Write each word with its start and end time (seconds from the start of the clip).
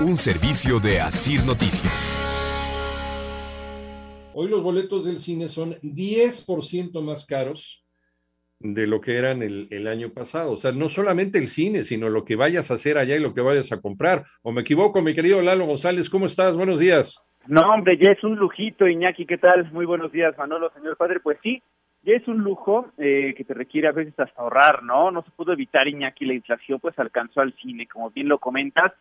un 0.00 0.16
servicio 0.16 0.78
de 0.78 1.00
Asir 1.00 1.44
Noticias. 1.44 2.22
Hoy 4.32 4.48
los 4.48 4.62
boletos 4.62 5.04
del 5.04 5.18
cine 5.18 5.48
son 5.48 5.72
10% 5.82 7.02
más 7.02 7.26
caros 7.26 7.84
de 8.60 8.86
lo 8.86 9.00
que 9.00 9.16
eran 9.16 9.42
el, 9.42 9.66
el, 9.72 9.88
año 9.88 10.10
pasado. 10.10 10.52
O 10.52 10.56
sea, 10.56 10.70
no 10.70 10.88
solamente 10.88 11.38
el 11.38 11.48
cine, 11.48 11.84
sino 11.84 12.10
lo 12.10 12.24
que 12.24 12.36
vayas 12.36 12.70
a 12.70 12.74
hacer 12.74 12.96
allá 12.96 13.16
y 13.16 13.20
lo 13.20 13.34
que 13.34 13.40
vayas 13.40 13.72
a 13.72 13.80
comprar. 13.80 14.22
¿O 14.42 14.52
me 14.52 14.60
equivoco, 14.60 15.02
mi 15.02 15.14
querido 15.14 15.42
Lalo 15.42 15.66
González? 15.66 16.08
¿Cómo 16.08 16.26
estás? 16.26 16.56
Buenos 16.56 16.78
días. 16.78 17.24
No, 17.48 17.62
hombre, 17.62 17.98
ya 17.98 18.12
es 18.12 18.22
un 18.22 18.36
lujito, 18.36 18.86
Iñaki, 18.86 19.26
¿qué 19.26 19.38
tal? 19.38 19.72
Muy 19.72 19.84
buenos 19.84 20.12
días, 20.12 20.36
Manolo, 20.38 20.70
señor 20.74 20.96
padre. 20.96 21.18
Pues 21.18 21.38
sí, 21.42 21.60
ya 22.02 22.14
es 22.14 22.28
un 22.28 22.38
lujo 22.38 22.92
eh, 22.98 23.34
que 23.36 23.42
te 23.42 23.54
requiere 23.54 23.88
a 23.88 23.92
veces 23.92 24.14
hasta 24.18 24.40
ahorrar, 24.40 24.84
¿no? 24.84 25.10
No 25.10 25.22
se 25.22 25.30
pudo 25.32 25.52
evitar, 25.52 25.88
Iñaki, 25.88 26.24
la 26.24 26.34
inflación 26.34 26.78
pues 26.78 26.96
alcanzó 27.00 27.40
al 27.40 27.52
cine, 27.54 27.88
como 27.88 28.10
bien 28.10 28.28
lo 28.28 28.38
comentas. 28.38 28.92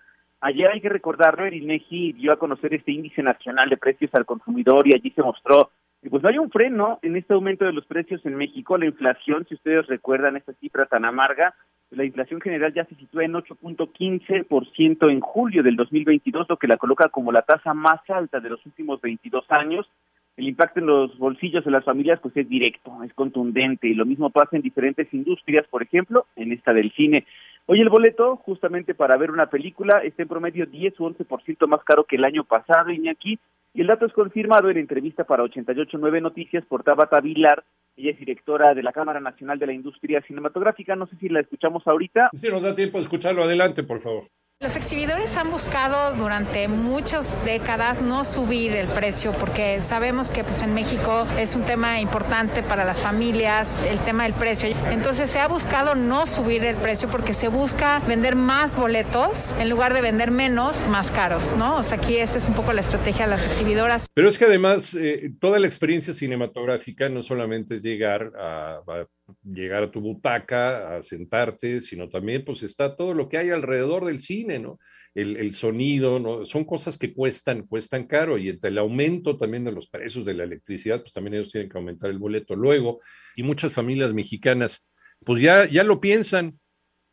Ayer 0.42 0.70
hay 0.72 0.82
que 0.82 0.90
recordarlo, 0.90 1.46
el 1.46 1.56
INEGI 1.56 2.14
dio 2.14 2.32
a 2.32 2.38
conocer 2.38 2.74
este 2.74 2.92
índice 2.92 3.24
nacional 3.24 3.70
de 3.70 3.78
precios 3.78 4.12
al 4.14 4.26
consumidor 4.26 4.88
y 4.88 4.94
allí 4.94 5.12
se 5.12 5.24
mostró 5.24 5.72
y 6.02 6.10
pues 6.10 6.22
no 6.22 6.30
hay 6.30 6.38
un 6.38 6.52
freno 6.52 7.00
en 7.02 7.16
este 7.16 7.34
aumento 7.34 7.66
de 7.66 7.74
los 7.74 7.86
precios 7.86 8.26
en 8.26 8.36
México. 8.36 8.78
La 8.78 8.86
inflación, 8.86 9.46
si 9.48 9.56
ustedes 9.56 9.88
recuerdan 9.88 10.38
esta 10.38 10.54
cifra 10.54 10.86
tan 10.86 11.06
amarga, 11.06 11.56
la 11.90 12.04
inflación 12.04 12.40
general 12.42 12.74
ya 12.74 12.86
se 12.86 12.96
sitúa 12.96 13.24
en 13.24 13.34
8.15% 13.34 15.10
en 15.10 15.20
julio 15.22 15.64
del 15.64 15.76
2022, 15.76 16.48
lo 16.50 16.58
que 16.58 16.68
la 16.68 16.78
coloca 16.78 17.10
como 17.10 17.32
la 17.32 17.42
tasa 17.42 17.74
más 17.74 18.02
alta 18.10 18.40
de 18.40 18.50
los 18.50 18.66
últimos 18.66 19.02
22 19.02 19.46
años. 19.50 19.90
El 20.36 20.48
impacto 20.48 20.80
en 20.80 20.86
los 20.86 21.18
bolsillos 21.18 21.66
de 21.66 21.72
las 21.72 21.84
familias 21.84 22.20
pues 22.22 22.38
es 22.38 22.48
directo, 22.48 23.04
es 23.04 23.12
contundente 23.14 23.88
y 23.88 23.96
lo 23.96 24.06
mismo 24.06 24.30
pasa 24.30 24.56
en 24.56 24.62
diferentes 24.62 25.12
industrias, 25.12 25.66
por 25.68 25.82
ejemplo, 25.82 26.28
en 26.36 26.52
esta 26.52 26.74
del 26.74 26.92
cine. 26.92 27.26
Hoy 27.70 27.82
el 27.82 27.90
boleto, 27.90 28.38
justamente 28.38 28.96
para 28.96 29.18
ver 29.18 29.30
una 29.30 29.50
película, 29.50 30.00
está 30.00 30.22
en 30.22 30.30
promedio 30.30 30.66
10 30.66 30.94
o 31.02 31.10
11% 31.10 31.68
más 31.68 31.84
caro 31.84 32.06
que 32.06 32.16
el 32.16 32.24
año 32.24 32.46
pasado, 32.46 32.92
Iñaki, 32.92 33.38
y 33.74 33.82
el 33.82 33.88
dato 33.88 34.06
es 34.06 34.14
confirmado 34.14 34.70
en 34.70 34.78
entrevista 34.78 35.26
para 35.26 35.44
889 35.44 36.22
Noticias 36.22 36.64
por 36.66 36.84
Tabata 36.84 37.20
Vilar, 37.20 37.66
ella 37.98 38.12
es 38.12 38.20
directora 38.20 38.74
de 38.74 38.84
la 38.84 38.94
Cámara 38.94 39.20
Nacional 39.20 39.60
de 39.60 39.68
la 39.68 39.74
Industria 39.74 40.22
Cinematográfica, 40.22 40.96
no 40.96 41.08
sé 41.08 41.18
si 41.18 41.28
la 41.28 41.42
escuchamos 41.42 41.86
ahorita. 41.86 42.30
Sí, 42.34 42.48
nos 42.48 42.62
da 42.62 42.74
tiempo 42.74 43.00
de 43.00 43.04
escucharlo, 43.04 43.44
adelante, 43.44 43.84
por 43.84 44.00
favor. 44.00 44.24
Los 44.60 44.76
exhibidores 44.76 45.38
han 45.38 45.52
buscado 45.52 46.16
durante 46.16 46.68
muchas 46.68 47.46
décadas 47.46 48.02
no 48.02 48.24
subir 48.24 48.76
el 48.76 48.88
precio 48.88 49.32
porque 49.32 49.80
sabemos 49.80 50.32
que 50.32 50.44
pues 50.44 50.64
en 50.64 50.74
México 50.74 51.28
es 51.38 51.56
un 51.56 51.62
tema 51.64 52.02
importante 52.02 52.64
para 52.64 52.84
las 52.84 53.00
familias, 53.00 53.78
el 53.88 54.00
tema 54.00 54.24
del 54.24 54.34
precio. 54.34 54.68
Entonces 54.90 55.30
se 55.30 55.38
ha 55.38 55.48
buscado 55.48 55.94
no 55.94 56.26
subir 56.26 56.66
el 56.66 56.76
precio 56.76 57.08
porque 57.08 57.34
se 57.34 57.50
busca 57.50 58.00
vender 58.08 58.36
más 58.36 58.76
boletos 58.76 59.56
en 59.60 59.70
lugar 59.70 59.94
de 59.94 60.02
vender 60.02 60.32
menos, 60.32 60.88
más 60.88 61.12
caros, 61.12 61.56
¿no? 61.56 61.78
O 61.78 61.84
sea, 61.84 62.00
aquí 62.00 62.18
esa 62.18 62.40
es 62.40 62.48
un 62.48 62.56
poco 62.56 62.74
la 62.74 62.82
estrategia 62.82 63.26
de 63.26 63.30
las 63.30 63.46
exhibidoras. 63.46 64.08
Pero 64.16 64.28
es 64.28 64.40
que 64.40 64.46
además 64.46 64.98
eh, 65.00 65.34
toda 65.40 65.60
la 65.60 65.68
experiencia 65.68 66.14
cinematográfica 66.14 67.10
no 67.10 67.22
solamente 67.22 67.76
es 67.76 67.84
llegar 67.84 68.34
a, 68.36 68.82
a 68.88 69.08
llegar 69.44 69.84
a 69.84 69.92
tu 69.92 70.02
butaca, 70.02 70.98
a 70.98 71.02
sentarte, 71.02 71.82
sino 71.82 72.10
también 72.10 72.44
pues 72.46 72.64
está 72.64 72.96
todo 72.96 73.14
lo 73.14 73.30
que 73.30 73.38
hay 73.38 73.50
alrededor 73.50 74.06
del 74.06 74.20
cine, 74.20 74.60
¿no? 74.60 74.80
El, 75.14 75.38
el, 75.38 75.54
sonido, 75.54 76.20
¿no? 76.20 76.46
Son 76.46 76.64
cosas 76.64 76.98
que 76.98 77.14
cuestan, 77.14 77.64
cuestan 77.64 78.06
caro 78.06 78.38
y 78.38 78.58
el 78.62 78.78
aumento 78.78 79.36
también 79.38 79.64
de 79.64 79.72
los 79.72 79.88
precios 79.88 80.26
de 80.26 80.36
la 80.36 80.44
electricidad, 80.44 81.02
pues 81.02 81.12
también 81.12 81.34
ellos 81.34 81.52
tienen 81.52 81.70
que 81.70 81.78
aumentar 81.78 82.10
el 82.12 82.20
boleto 82.20 82.56
luego 82.56 83.00
y 83.36 83.42
muchas 83.42 83.74
familias 83.74 84.14
mexicanas 84.14 84.88
pues 85.26 85.42
ya, 85.42 85.66
ya 85.66 85.84
lo 85.84 86.00
piensan, 86.00 86.60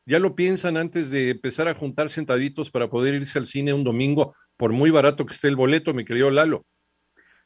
ya 0.06 0.18
lo 0.18 0.34
piensan 0.34 0.76
antes 0.76 1.10
de 1.10 1.30
empezar 1.30 1.68
a 1.68 1.74
juntar 1.74 2.10
sentaditos 2.10 2.70
para 2.70 2.90
poder 2.90 3.14
irse 3.14 3.38
al 3.38 3.46
cine 3.46 3.72
un 3.72 3.84
domingo, 3.84 4.34
por 4.56 4.72
muy 4.72 4.90
barato 4.90 5.26
que 5.26 5.34
esté 5.34 5.48
el 5.48 5.56
boleto, 5.56 5.94
mi 5.94 6.04
querido 6.04 6.30
Lalo. 6.30 6.66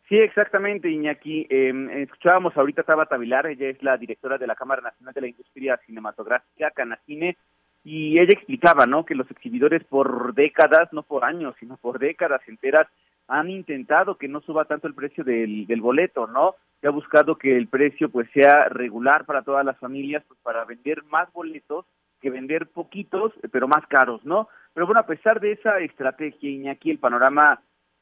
Sí, 0.09 0.17
exactamente, 0.17 0.91
Iñaki. 0.91 1.47
Eh, 1.51 2.03
escuchábamos 2.03 2.57
ahorita 2.57 2.81
a 2.81 2.85
Tabata 2.85 3.19
Vilar, 3.19 3.47
ella 3.47 3.69
es 3.69 3.83
la 3.83 3.99
directora 3.99 4.39
de 4.39 4.47
la 4.47 4.55
Cámara 4.55 4.81
Nacional 4.81 5.13
de 5.13 5.21
la 5.21 5.29
Industria 5.29 5.79
Cinematográfica, 5.85 6.71
Canacine, 6.71 7.37
y 7.85 8.19
ella 8.19 8.33
explicaba, 8.33 8.87
¿no?, 8.87 9.05
que 9.05 9.15
los 9.15 9.31
exhibidores 9.31 9.85
por 9.85 10.35
décadas, 10.35 10.91
no 10.93 11.03
por 11.03 11.25
años, 11.25 11.55
sino 11.61 11.77
por 11.77 11.99
décadas 11.99 12.41
enteras, 12.47 12.89
han 13.29 13.51
intentado 13.51 14.17
que 14.17 14.29
no 14.29 14.41
suba 14.41 14.65
tanto 14.65 14.87
el 14.87 14.95
precio 14.95 15.25
del, 15.25 15.67
del 15.67 15.83
boleto, 15.83 16.27
¿no? 16.27 16.55
Se 16.81 16.87
ha 16.87 16.91
buscado 16.91 17.37
que 17.37 17.59
el 17.59 17.69
precio, 17.69 18.09
pues, 18.09 18.31
sea 18.33 18.71
regular 18.71 19.27
para 19.27 19.43
todas 19.43 19.65
las 19.65 19.77
familias, 19.77 20.25
pues, 20.27 20.41
para 20.43 20.65
vender 20.65 21.05
más 21.05 21.31
boletos 21.35 21.85
que 22.23 22.31
vender 22.31 22.67
poquitos, 22.69 23.33
pero 23.53 23.69
más 23.69 23.87
caros, 23.89 24.25
¿no? 24.25 24.49
Pero 24.73 24.87
bueno, 24.87 25.01
a 25.03 25.07
pesar 25.07 25.39
de 25.39 25.53
esa 25.53 25.79
estrategia, 25.81 26.51
Iñaki, 26.51 26.91
el 26.91 26.99
panorama 26.99 27.61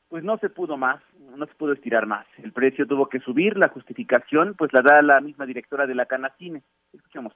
pues 0.08 0.22
no 0.24 0.38
se 0.38 0.48
pudo 0.48 0.76
más, 0.76 1.02
no 1.36 1.46
se 1.46 1.54
pudo 1.54 1.72
estirar 1.72 2.06
más. 2.06 2.26
El 2.42 2.52
precio 2.52 2.86
tuvo 2.86 3.08
que 3.08 3.20
subir, 3.20 3.56
la 3.56 3.68
justificación 3.68 4.54
pues 4.56 4.72
la 4.72 4.82
da 4.82 5.02
la 5.02 5.20
misma 5.20 5.46
directora 5.46 5.86
de 5.86 5.94
la 5.94 6.06
Canacine. 6.06 6.62
Escuchemos. 6.92 7.32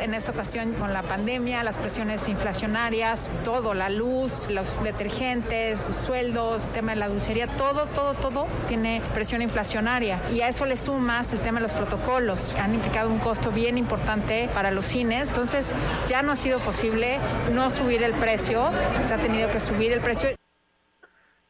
En 0.00 0.14
esta 0.14 0.32
ocasión, 0.32 0.72
con 0.72 0.94
la 0.94 1.02
pandemia, 1.02 1.62
las 1.62 1.78
presiones 1.78 2.26
inflacionarias, 2.30 3.30
todo, 3.44 3.74
la 3.74 3.90
luz, 3.90 4.48
los 4.50 4.82
detergentes, 4.82 5.86
los 5.86 5.96
sueldos, 5.96 6.64
el 6.64 6.72
tema 6.72 6.92
de 6.92 7.00
la 7.00 7.08
dulcería, 7.10 7.46
todo, 7.46 7.84
todo, 7.84 8.14
todo 8.14 8.46
tiene 8.66 9.02
presión 9.12 9.42
inflacionaria. 9.42 10.18
Y 10.32 10.40
a 10.40 10.48
eso 10.48 10.64
le 10.64 10.78
sumas 10.78 11.34
el 11.34 11.40
tema 11.40 11.58
de 11.58 11.64
los 11.64 11.74
protocolos. 11.74 12.54
Han 12.54 12.74
implicado 12.74 13.10
un 13.10 13.18
costo 13.18 13.50
bien 13.50 13.76
importante 13.76 14.48
para 14.54 14.70
los 14.70 14.86
cines. 14.86 15.28
Entonces, 15.28 15.76
ya 16.06 16.22
no 16.22 16.32
ha 16.32 16.36
sido 16.36 16.60
posible 16.60 17.18
no 17.52 17.68
subir 17.68 18.02
el 18.02 18.14
precio. 18.14 18.70
Se 19.04 19.12
ha 19.12 19.18
tenido 19.18 19.50
que 19.50 19.60
subir 19.60 19.92
el 19.92 20.00
precio 20.00 20.39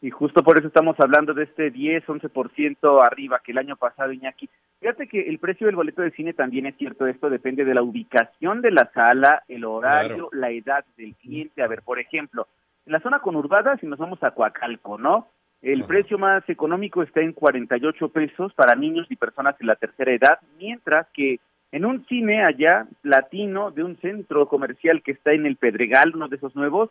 y 0.03 0.11
justo 0.11 0.43
por 0.43 0.59
eso 0.59 0.69
estamos 0.69 0.97
hablando 0.99 1.35
de 1.35 1.45
este 1.45 1.71
10, 1.71 2.07
11% 2.07 3.03
arriba 3.05 3.41
que 3.45 3.53
el 3.53 3.59
año 3.59 3.77
pasado, 3.77 4.13
Iñaki. 4.13 4.49
Fíjate 4.81 5.09
que 5.09 5.29
el 5.29 5.39
precio 5.39 5.67
del 5.67 5.77
boleto 5.77 6.01
de 6.01 6.11
cine 6.13 6.33
también 6.33 6.67
es 6.67 6.77
cierto, 6.77 7.07
esto 7.07 7.29
depende 7.29 7.65
de 7.65 7.75
la 7.75 7.83
ubicación 7.83 8.63
de 8.63 8.71
la 8.71 8.91
sala, 8.95 9.43
el 9.47 9.65
horario, 9.65 10.29
claro. 10.29 10.31
la 10.33 10.51
edad 10.51 10.85
del 10.97 11.15
cliente. 11.17 11.63
A 11.63 11.69
ver, 11.69 11.83
por 11.83 11.99
ejemplo, 11.99 12.47
en 12.87 12.93
la 12.93 13.01
zona 13.01 13.19
conurbada, 13.19 13.77
si 13.77 13.87
nos 13.87 13.99
vamos 13.99 14.23
a 14.23 14.31
Coacalco, 14.31 14.97
¿no? 14.97 15.29
El 15.61 15.81
Ajá. 15.81 15.89
precio 15.89 16.19
más 16.19 16.49
económico 16.49 17.03
está 17.03 17.21
en 17.21 17.35
48 17.35 18.09
pesos 18.09 18.55
para 18.55 18.75
niños 18.75 19.07
y 19.11 19.17
personas 19.17 19.59
de 19.59 19.67
la 19.67 19.77
tercera 19.77 20.13
edad, 20.13 20.39
mientras 20.59 21.09
que 21.13 21.41
en 21.73 21.85
un 21.85 22.07
cine 22.07 22.43
allá, 22.43 22.87
latino, 23.03 23.71
de 23.71 23.85
un 23.85 23.99
centro 23.99 24.49
comercial 24.49 25.03
que 25.03 25.13
está 25.13 25.33
en 25.33 25.45
el 25.45 25.57
Pedregal, 25.57 26.13
uno 26.15 26.29
de 26.29 26.37
esos 26.37 26.57
nuevos, 26.57 26.91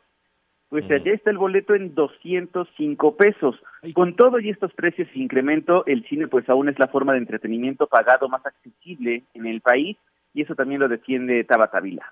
pues 0.69 0.85
uh 0.85 0.87
-huh. 0.87 0.95
allá 0.95 1.13
está 1.13 1.31
el 1.31 1.37
boleto 1.37 1.75
en 1.75 1.95
205 1.95 3.17
pesos. 3.17 3.55
Con 3.93 4.15
todo 4.15 4.39
y 4.39 4.49
estos 4.49 4.73
precios 4.73 5.07
y 5.13 5.21
incremento, 5.21 5.83
el 5.85 6.05
cine 6.05 6.27
pues 6.27 6.47
aún 6.49 6.69
es 6.69 6.77
la 6.79 6.87
forma 6.87 7.13
de 7.13 7.19
entretenimiento 7.19 7.87
pagado 7.87 8.29
más 8.29 8.45
accesible 8.45 9.23
en 9.33 9.47
el 9.47 9.61
país 9.61 9.97
y 10.33 10.43
eso 10.43 10.55
también 10.55 10.79
lo 10.79 10.87
defiende 10.87 11.43
Tabata 11.43 11.79
Vila. 11.79 12.05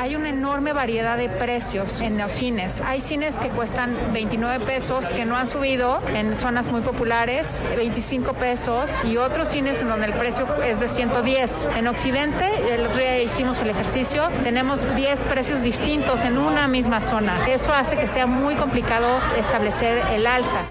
Hay 0.00 0.16
una 0.16 0.30
enorme 0.30 0.72
variedad 0.72 1.18
de 1.18 1.28
precios 1.28 2.00
en 2.00 2.16
los 2.16 2.32
cines. 2.32 2.80
Hay 2.80 3.02
cines 3.02 3.38
que 3.38 3.50
cuestan 3.50 3.94
29 4.14 4.64
pesos, 4.64 5.10
que 5.10 5.26
no 5.26 5.36
han 5.36 5.46
subido 5.46 6.00
en 6.14 6.34
zonas 6.34 6.72
muy 6.72 6.80
populares, 6.80 7.60
25 7.76 8.32
pesos, 8.32 8.98
y 9.04 9.18
otros 9.18 9.48
cines 9.48 9.82
en 9.82 9.88
donde 9.88 10.06
el 10.06 10.14
precio 10.14 10.46
es 10.62 10.80
de 10.80 10.88
110. 10.88 11.68
En 11.76 11.86
Occidente, 11.86 12.48
el 12.72 12.86
otro 12.86 12.98
día 12.98 13.20
hicimos 13.20 13.60
el 13.60 13.68
ejercicio, 13.68 14.30
tenemos 14.42 14.86
10 14.96 15.20
precios 15.24 15.62
distintos 15.62 16.24
en 16.24 16.38
una 16.38 16.66
misma 16.66 17.02
zona. 17.02 17.36
Eso 17.46 17.70
hace 17.74 17.98
que 17.98 18.06
sea 18.06 18.26
muy 18.26 18.54
complicado 18.54 19.20
establecer 19.36 20.02
el 20.14 20.26
alza. 20.26 20.70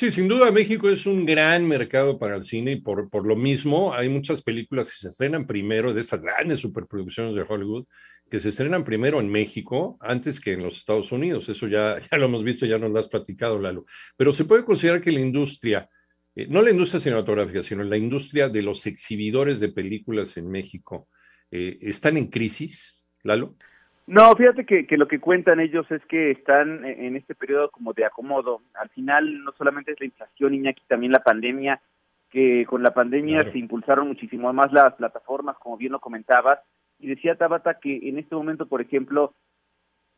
Sí, 0.00 0.10
sin 0.10 0.28
duda 0.28 0.50
México 0.50 0.88
es 0.88 1.04
un 1.04 1.26
gran 1.26 1.68
mercado 1.68 2.18
para 2.18 2.34
el 2.34 2.42
cine 2.42 2.72
y 2.72 2.80
por, 2.80 3.10
por 3.10 3.26
lo 3.26 3.36
mismo 3.36 3.92
hay 3.92 4.08
muchas 4.08 4.40
películas 4.40 4.88
que 4.88 4.96
se 4.96 5.08
estrenan 5.08 5.46
primero 5.46 5.92
de 5.92 6.00
esas 6.00 6.22
grandes 6.22 6.60
superproducciones 6.60 7.34
de 7.34 7.44
Hollywood 7.46 7.84
que 8.30 8.40
se 8.40 8.48
estrenan 8.48 8.82
primero 8.82 9.20
en 9.20 9.28
México 9.28 9.98
antes 10.00 10.40
que 10.40 10.54
en 10.54 10.62
los 10.62 10.78
Estados 10.78 11.12
Unidos. 11.12 11.50
Eso 11.50 11.68
ya, 11.68 11.98
ya 12.10 12.16
lo 12.16 12.24
hemos 12.24 12.42
visto, 12.42 12.64
ya 12.64 12.78
nos 12.78 12.90
lo 12.90 12.98
has 12.98 13.08
platicado, 13.08 13.58
Lalo. 13.58 13.84
Pero 14.16 14.32
se 14.32 14.46
puede 14.46 14.64
considerar 14.64 15.02
que 15.02 15.12
la 15.12 15.20
industria 15.20 15.86
eh, 16.34 16.46
no 16.48 16.62
la 16.62 16.70
industria 16.70 17.00
cinematográfica, 17.00 17.62
sino 17.62 17.84
la 17.84 17.98
industria 17.98 18.48
de 18.48 18.62
los 18.62 18.86
exhibidores 18.86 19.60
de 19.60 19.68
películas 19.68 20.34
en 20.38 20.48
México, 20.48 21.10
eh, 21.50 21.76
¿están 21.82 22.16
en 22.16 22.28
crisis, 22.28 23.06
Lalo? 23.22 23.54
No, 24.10 24.34
fíjate 24.34 24.66
que, 24.66 24.88
que, 24.88 24.96
lo 24.96 25.06
que 25.06 25.20
cuentan 25.20 25.60
ellos 25.60 25.88
es 25.88 26.04
que 26.06 26.32
están 26.32 26.84
en 26.84 27.14
este 27.14 27.36
periodo 27.36 27.70
como 27.70 27.92
de 27.92 28.04
acomodo. 28.04 28.60
Al 28.74 28.88
final 28.88 29.44
no 29.44 29.52
solamente 29.52 29.92
es 29.92 30.00
la 30.00 30.06
inflación, 30.06 30.52
Iñaki, 30.52 30.82
también 30.88 31.12
la 31.12 31.22
pandemia, 31.22 31.80
que 32.28 32.66
con 32.66 32.82
la 32.82 32.92
pandemia 32.92 33.44
se 33.52 33.58
impulsaron 33.60 34.08
muchísimo 34.08 34.52
más 34.52 34.72
las 34.72 34.94
plataformas, 34.94 35.56
como 35.58 35.76
bien 35.76 35.92
lo 35.92 36.00
comentabas, 36.00 36.58
y 36.98 37.06
decía 37.06 37.36
Tabata 37.36 37.78
que 37.78 38.00
en 38.08 38.18
este 38.18 38.34
momento, 38.34 38.66
por 38.66 38.80
ejemplo, 38.80 39.32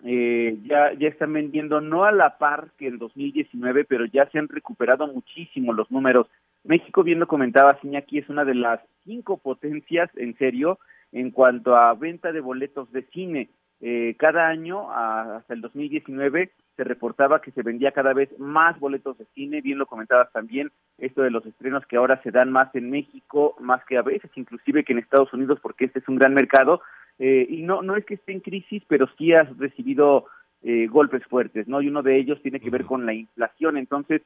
eh, 0.04 0.56
ya, 0.64 0.94
ya 0.94 1.08
están 1.08 1.34
vendiendo 1.34 1.82
no 1.82 2.06
a 2.06 2.12
la 2.12 2.38
par 2.38 2.70
que 2.78 2.86
en 2.86 2.96
2019, 2.96 3.84
pero 3.84 4.06
ya 4.06 4.24
se 4.30 4.38
han 4.38 4.48
recuperado 4.48 5.06
muchísimo 5.06 5.74
los 5.74 5.90
números. 5.90 6.28
México, 6.64 7.02
bien 7.02 7.20
lo 7.20 7.26
comentaba 7.26 7.78
Iñaki, 7.82 8.20
es 8.20 8.30
una 8.30 8.46
de 8.46 8.54
las 8.54 8.80
cinco 9.04 9.36
potencias, 9.36 10.08
en 10.16 10.34
serio, 10.38 10.78
en 11.12 11.30
cuanto 11.30 11.76
a 11.76 11.92
venta 11.92 12.32
de 12.32 12.40
boletos 12.40 12.90
de 12.90 13.02
cine. 13.12 13.50
Eh, 13.84 14.14
cada 14.16 14.46
año, 14.46 14.92
hasta 14.92 15.54
el 15.54 15.60
2019, 15.60 16.52
se 16.76 16.84
reportaba 16.84 17.42
que 17.42 17.50
se 17.50 17.64
vendía 17.64 17.90
cada 17.90 18.12
vez 18.12 18.30
más 18.38 18.78
boletos 18.78 19.18
de 19.18 19.24
cine, 19.34 19.60
bien 19.60 19.76
lo 19.76 19.86
comentabas 19.86 20.30
también, 20.30 20.70
esto 20.98 21.22
de 21.22 21.32
los 21.32 21.44
estrenos 21.44 21.84
que 21.86 21.96
ahora 21.96 22.22
se 22.22 22.30
dan 22.30 22.52
más 22.52 22.72
en 22.76 22.90
México, 22.90 23.56
más 23.58 23.84
que 23.86 23.98
a 23.98 24.02
veces, 24.02 24.30
inclusive 24.36 24.84
que 24.84 24.92
en 24.92 25.00
Estados 25.00 25.32
Unidos, 25.32 25.58
porque 25.60 25.86
este 25.86 25.98
es 25.98 26.08
un 26.08 26.14
gran 26.14 26.32
mercado, 26.32 26.80
eh, 27.18 27.44
y 27.50 27.62
no, 27.62 27.82
no 27.82 27.96
es 27.96 28.04
que 28.06 28.14
esté 28.14 28.30
en 28.30 28.38
crisis, 28.38 28.84
pero 28.86 29.08
sí 29.18 29.32
has 29.32 29.48
recibido 29.58 30.26
eh, 30.62 30.86
golpes 30.86 31.24
fuertes, 31.24 31.66
¿no? 31.66 31.82
Y 31.82 31.88
uno 31.88 32.04
de 32.04 32.16
ellos 32.16 32.40
tiene 32.40 32.60
que 32.60 32.70
ver 32.70 32.84
con 32.84 33.04
la 33.04 33.14
inflación, 33.14 33.76
entonces 33.76 34.22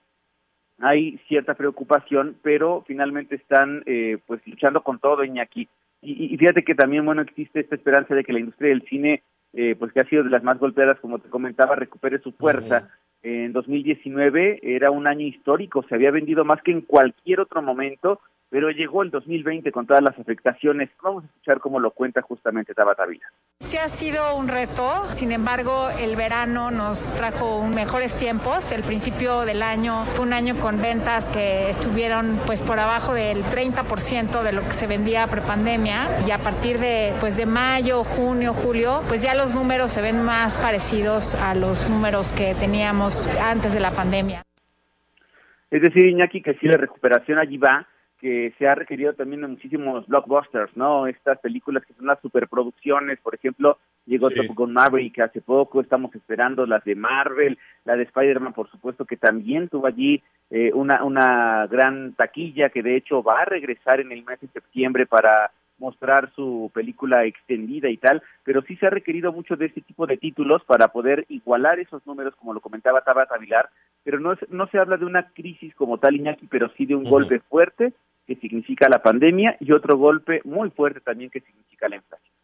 hay 0.81 1.19
cierta 1.29 1.55
preocupación, 1.55 2.37
pero 2.43 2.85
finalmente 2.87 3.37
están 3.37 3.83
pues 4.27 4.47
luchando 4.47 4.83
con 4.83 4.99
todo, 4.99 5.25
Iñaki. 5.25 5.67
Y, 6.03 6.35
y 6.35 6.37
fíjate 6.37 6.63
que 6.63 6.75
también, 6.75 7.07
bueno, 7.07 7.23
existe 7.23 7.61
esta 7.61 7.75
esperanza 7.75 8.15
de 8.15 8.23
que 8.23 8.35
la 8.35 8.41
industria 8.41 8.69
del 8.69 8.83
cine 8.83 9.23
eh, 9.53 9.77
pues 9.79 9.93
que 9.93 10.01
ha 10.01 10.09
sido 10.09 10.25
de 10.25 10.31
las 10.31 10.43
más 10.43 10.59
golpeadas, 10.59 11.01
como 11.01 11.19
te 11.19 11.29
comentaba, 11.29 11.75
recupere 11.75 12.19
su 12.19 12.33
fuerza. 12.33 12.89
En 13.23 13.53
2019 13.53 14.61
era 14.63 14.91
un 14.91 15.07
año 15.07 15.27
histórico, 15.27 15.85
se 15.89 15.95
había 15.95 16.11
vendido 16.11 16.45
más 16.45 16.63
que 16.63 16.71
en 16.71 16.83
cualquier 16.83 17.41
otro 17.41 17.63
momento 17.63 18.21
pero 18.49 18.71
llegó 18.71 19.03
el 19.03 19.11
2020 19.11 19.73
con 19.73 19.87
todas 19.87 20.03
las 20.03 20.19
afectaciones. 20.19 20.89
Vamos 21.03 21.25
a 21.25 21.27
escuchar 21.27 21.61
cómo 21.61 21.81
lo 21.81 21.91
cuenta 21.91 22.23
justamente 22.23 22.75
Tabata 22.75 23.07
Vida. 23.07 23.27
Sí 23.61 23.77
ha 23.77 23.89
sido 23.89 24.37
un 24.37 24.49
reto, 24.49 25.05
sin 25.13 25.33
embargo 25.33 25.89
el 25.99 26.15
verano 26.15 26.71
nos 26.71 27.15
trajo 27.15 27.67
mejores 27.67 28.17
tiempos. 28.17 28.71
El 28.73 28.83
principio 28.83 29.41
del 29.41 29.63
año 29.63 30.05
fue 30.07 30.25
un 30.25 30.33
año 30.33 30.55
con 30.57 30.81
ventas 30.81 31.31
que 31.31 31.69
estuvieron 31.69 32.39
pues 32.47 32.63
por 32.63 32.79
abajo 32.79 33.15
del 33.15 33.43
30% 33.45 34.43
de 34.43 34.53
lo 34.53 34.63
que 34.63 34.73
se 34.73 34.87
vendía 34.87 35.27
prepandemia 35.27 36.21
y 36.27 36.31
a 36.31 36.39
partir 36.39 36.79
de 36.79 37.15
pues 37.21 37.37
de 37.37 37.47
mayo, 37.47 38.05
junio, 38.05 38.55
julio, 38.55 39.03
pues 39.09 39.23
ya 39.23 39.35
los 39.35 39.55
números 39.55 39.91
se 39.91 40.03
ven 40.03 40.23
más 40.23 40.59
parecidos 40.59 41.35
a 41.35 41.55
los 41.55 41.89
números 41.89 42.33
que 42.33 42.55
teníamos 42.55 43.27
antes 43.41 43.75
de 43.75 43.81
la 43.81 43.91
pandemia. 43.91 44.43
Es 45.71 45.83
decir, 45.83 46.07
Iñaki, 46.07 46.43
que 46.43 46.55
si 46.55 46.67
la 46.67 46.77
recuperación 46.77 47.39
allí 47.39 47.59
va, 47.59 47.87
que 48.21 48.55
se 48.59 48.67
ha 48.67 48.75
requerido 48.75 49.13
también 49.15 49.43
de 49.43 49.49
muchísimos 49.49 50.07
blockbusters, 50.07 50.77
¿no? 50.77 51.07
Estas 51.07 51.39
películas 51.39 51.85
que 51.85 51.95
son 51.95 52.07
las 52.07 52.21
superproducciones, 52.21 53.19
por 53.21 53.35
ejemplo, 53.35 53.79
llegó 54.07 54.31
Top 54.31 54.47
Gun 54.55 54.73
Maverick 54.73 55.19
hace 55.21 55.41
poco, 55.41 55.81
estamos 55.81 56.15
esperando 56.15 56.67
las 56.67 56.85
de 56.85 56.95
Marvel, 56.95 57.59
la 57.85 57.97
de 57.97 58.05
Spider-Man, 58.05 58.55
por 58.55 58.71
supuesto, 58.71 59.05
que 59.05 59.17
también 59.17 59.69
tuvo 59.69 59.87
allí 59.87 60.23
eh, 60.51 60.73
una, 60.73 61.05
una 61.05 61.67
gran 61.67 62.15
taquilla, 62.15 62.71
que 62.71 62.83
de 62.83 62.97
hecho 62.97 63.23
va 63.23 63.43
a 63.43 63.45
regresar 63.45 64.01
en 64.01 64.13
el 64.13 64.25
mes 64.25 64.41
de 64.41 64.49
septiembre 64.49 65.07
para 65.07 65.51
mostrar 65.79 66.33
su 66.35 66.71
película 66.73 67.25
extendida 67.25 67.91
y 67.91 67.97
tal, 67.99 68.23
pero 68.45 68.63
sí 68.63 68.77
se 68.77 68.87
ha 68.87 68.91
requerido 68.91 69.33
mucho 69.33 69.57
de 69.57 69.67
este 69.67 69.81
tipo 69.81 70.07
de 70.07 70.17
títulos 70.17 70.65
para 70.65 70.89
poder 70.89 71.27
igualar 71.29 71.79
esos 71.79 72.07
números, 72.07 72.35
como 72.37 72.55
lo 72.55 72.61
comentaba 72.61 73.03
Tabata 73.03 73.37
Vilar, 73.37 73.69
pero 74.03 74.19
no, 74.19 74.35
no 74.49 74.67
se 74.69 74.79
habla 74.79 74.97
de 74.97 75.05
una 75.05 75.29
crisis 75.31 75.75
como 75.75 75.99
tal, 75.99 76.17
Iñaki, 76.17 76.47
pero 76.47 76.71
sí 76.77 76.87
de 76.87 76.95
un 76.95 77.05
golpe 77.05 77.41
fuerte 77.41 77.93
que 78.27 78.37
significa 78.37 78.89
la 78.89 79.03
pandemia 79.03 79.57
y 79.61 79.73
otro 79.73 79.97
golpe 79.97 80.41
muy 80.45 80.71
fuerte 80.71 81.01
también 81.01 81.31
que 81.31 81.41
significa 81.41 81.89
la 81.89 81.97
inflación. 81.97 82.37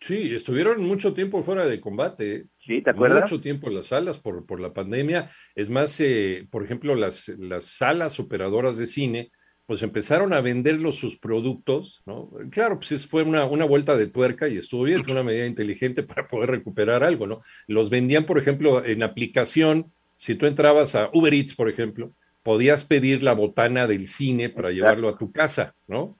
Sí, 0.00 0.34
estuvieron 0.34 0.80
mucho 0.86 1.12
tiempo 1.12 1.42
fuera 1.42 1.66
de 1.66 1.80
combate. 1.80 2.34
¿eh? 2.34 2.44
Sí, 2.64 2.82
¿te 2.82 2.90
acuerdas? 2.90 3.22
Mucho 3.22 3.40
tiempo 3.40 3.68
en 3.68 3.74
las 3.74 3.86
salas 3.88 4.20
por, 4.20 4.46
por 4.46 4.60
la 4.60 4.72
pandemia. 4.72 5.28
Es 5.54 5.70
más, 5.70 5.98
eh, 6.00 6.46
por 6.50 6.62
ejemplo, 6.62 6.94
las, 6.94 7.28
las 7.28 7.64
salas 7.64 8.20
operadoras 8.20 8.76
de 8.76 8.86
cine, 8.86 9.32
pues 9.66 9.82
empezaron 9.82 10.32
a 10.32 10.40
vender 10.40 10.78
sus 10.92 11.18
productos, 11.18 12.00
¿no? 12.06 12.30
Claro, 12.50 12.78
pues 12.78 13.06
fue 13.06 13.22
una, 13.22 13.44
una, 13.44 13.64
vuelta 13.64 13.96
de 13.96 14.06
tuerca 14.06 14.48
y 14.48 14.56
estuvo 14.56 14.84
bien, 14.84 15.04
fue 15.04 15.12
una 15.12 15.24
medida 15.24 15.46
inteligente 15.46 16.02
para 16.02 16.26
poder 16.26 16.50
recuperar 16.50 17.02
algo, 17.02 17.26
¿no? 17.26 17.40
Los 17.66 17.90
vendían, 17.90 18.24
por 18.24 18.38
ejemplo, 18.38 18.84
en 18.84 19.02
aplicación, 19.02 19.92
si 20.16 20.36
tú 20.36 20.46
entrabas 20.46 20.94
a 20.94 21.10
Uber 21.12 21.34
Eats, 21.34 21.54
por 21.54 21.68
ejemplo, 21.68 22.14
podías 22.48 22.82
pedir 22.82 23.22
la 23.22 23.34
botana 23.34 23.86
del 23.86 24.08
cine 24.08 24.48
para 24.48 24.70
llevarlo 24.70 25.10
a 25.10 25.18
tu 25.18 25.30
casa, 25.30 25.74
¿no? 25.86 26.16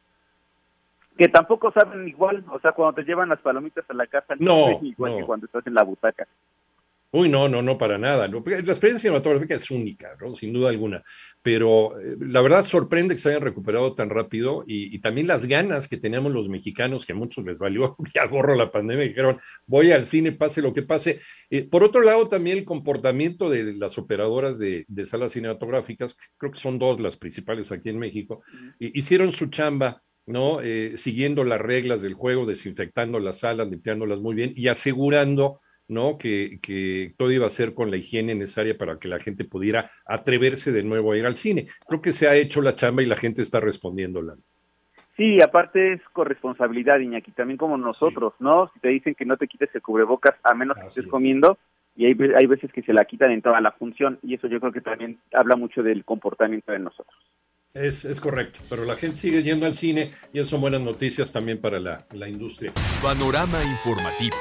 Que 1.17 1.27
tampoco 1.27 1.73
saben 1.73 2.07
igual, 2.07 2.45
o 2.53 2.61
sea, 2.61 2.73
cuando 2.73 2.97
te 2.97 3.05
llevan 3.05 3.31
las 3.31 3.41
palomitas 3.41 3.87
a 3.89 3.95
la 3.95 4.07
casa, 4.07 4.35
no, 4.39 4.73
no 4.73 4.81
igual 4.83 5.17
que 5.17 5.25
cuando 5.25 5.47
estás 5.47 5.67
en 5.67 5.73
la 5.73 5.85
butaca. 5.85 6.29
Uy, 7.11 7.31
no, 7.31 7.49
no, 7.49 7.63
no, 7.63 7.79
para 7.79 7.97
nada. 7.97 8.29
La 8.29 8.39
experiencia 8.39 8.99
cinematográfica 8.99 9.55
es 9.55 9.71
única, 9.71 10.15
¿no? 10.21 10.35
sin 10.35 10.53
duda 10.53 10.69
alguna. 10.69 11.03
Pero 11.41 11.99
eh, 11.99 12.17
la 12.21 12.43
verdad 12.43 12.63
sorprende 12.63 13.15
que 13.15 13.21
se 13.21 13.31
hayan 13.31 13.41
recuperado 13.41 13.95
tan 13.95 14.11
rápido 14.11 14.63
y, 14.67 14.99
también 14.99 15.27
las 15.27 15.47
ganas 15.47 15.89
que 15.89 15.97
teníamos 15.97 16.35
los 16.35 16.51
mexicanos, 16.51 17.07
que 17.07 17.15
a 17.15 17.17
muchos 17.17 17.47
les 17.47 17.59
valió 17.59 17.97
ya 18.15 18.27
gorro 18.27 18.55
la 18.55 18.71
pandemia, 18.71 19.07
y 19.07 19.09
dijeron, 19.09 19.39
voy 19.67 19.91
al 19.91 20.05
cine, 20.05 20.33
pase 20.33 20.61
lo 20.61 20.75
que 20.75 20.83
pase. 20.83 21.21
Eh, 21.49 21.65
por 21.65 21.83
otro 21.83 22.03
lado, 22.03 22.29
también 22.29 22.59
el 22.59 22.65
comportamiento 22.67 23.49
de 23.49 23.73
las 23.75 23.97
operadoras 23.97 24.59
de, 24.59 24.85
salas 25.07 25.33
cinematográficas, 25.33 26.17
creo 26.37 26.53
que 26.53 26.59
son 26.59 26.79
dos 26.79 27.01
las 27.01 27.17
principales 27.17 27.73
aquí 27.73 27.89
en 27.89 27.99
México, 27.99 28.43
hicieron 28.79 29.33
su 29.33 29.47
chamba 29.47 30.03
¿no? 30.27 30.61
Eh, 30.61 30.99
siguiendo 30.99 31.43
las 31.43 31.59
reglas 31.59 32.03
del 32.03 32.13
juego, 32.13 32.45
desinfectando 32.45 33.19
las 33.19 33.39
salas, 33.39 33.71
limpiándolas 33.71 34.21
muy 34.21 34.35
bien 34.35 34.53
y 34.55 34.69
asegurando 34.69 35.63
¿no? 35.89 36.19
Que, 36.19 36.59
que, 36.63 37.15
todo 37.17 37.33
iba 37.33 37.47
a 37.47 37.51
ser 37.51 37.75
con 37.75 37.91
la 37.91 37.97
higiene 37.97 38.35
necesaria 38.35 38.77
para 38.79 38.99
que 38.99 39.09
la 39.09 39.19
gente 39.19 39.45
pudiera 39.45 39.91
atreverse 40.07 40.71
de 40.73 40.83
nuevo 40.83 41.13
a 41.13 41.19
ir 41.19 41.27
al 41.27 41.37
cine. 41.37 41.67
Creo 41.89 42.01
que 42.01 42.13
se 42.13 42.29
ha 42.29 42.37
hecho 42.37 42.63
la 42.63 42.77
chamba 42.77 43.03
y 43.03 43.07
la 43.07 43.17
gente 43.17 43.43
está 43.43 43.61
respondiéndola. 43.61 44.37
Sí, 45.17 45.43
aparte 45.43 45.95
es 45.95 46.01
corresponsabilidad, 46.13 47.01
Iñaki, 47.01 47.33
también 47.33 47.59
como 47.59 47.77
nosotros, 47.77 48.35
¿no? 48.39 48.71
Si 48.73 48.79
te 48.79 48.89
dicen 48.89 49.17
que 49.17 49.25
no 49.25 49.37
te 49.37 49.49
quites 49.49 49.75
el 49.75 49.83
cubrebocas 49.83 50.37
a 50.45 50.55
menos 50.55 50.77
que 50.79 50.87
estés 50.87 51.09
comiendo, 51.09 51.59
y 51.97 52.07
hay, 52.07 52.17
hay 52.39 52.47
veces 52.47 52.73
que 52.73 52.83
se 52.83 52.93
la 52.93 53.05
quitan 53.05 53.33
en 53.33 53.43
toda 53.43 53.61
la 53.61 53.73
función, 53.73 54.21
y 54.23 54.35
eso 54.35 54.47
yo 54.47 54.61
creo 54.61 54.73
que 54.73 54.81
también 54.81 55.19
habla 55.33 55.57
mucho 55.57 55.83
del 55.83 56.05
comportamiento 56.05 56.71
de 56.71 56.79
nosotros. 56.79 57.19
Es, 57.75 58.05
es, 58.05 58.21
correcto, 58.21 58.61
pero 58.71 58.85
la 58.85 58.95
gente 58.95 59.17
sigue 59.17 59.43
yendo 59.43 59.67
al 59.67 59.75
cine 59.75 60.13
y 60.33 60.41
eso 60.41 60.51
son 60.51 60.63
buenas 60.63 60.81
noticias 60.81 61.33
también 61.33 61.61
para 61.61 61.79
la, 61.79 62.07
la 62.13 62.29
industria. 62.29 62.73
Panorama 63.03 63.59
informativo. 63.63 64.37